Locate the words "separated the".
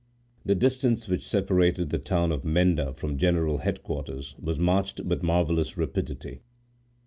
1.27-1.99